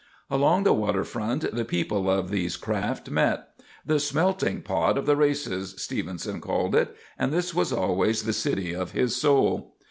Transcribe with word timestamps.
Along 0.31 0.63
the 0.63 0.73
waterfront 0.73 1.53
the 1.55 1.63
people 1.63 2.09
of 2.09 2.31
these 2.31 2.57
craft 2.57 3.11
met. 3.11 3.49
"The 3.85 3.99
smelting 3.99 4.63
pot 4.63 4.97
of 4.97 5.05
the 5.05 5.15
races," 5.15 5.75
Stevenson 5.77 6.41
called 6.41 6.73
it; 6.73 6.95
and 7.19 7.31
this 7.31 7.53
was 7.53 7.71
always 7.71 8.23
the 8.23 8.33
city 8.33 8.73
of 8.73 8.93
his 8.93 9.15
soul. 9.15 9.75